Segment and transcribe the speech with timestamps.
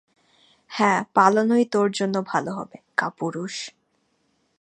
[0.71, 3.55] হ্যাঁ, পালানোই তোর জন্য ভালো হবে, কাপুরুষ।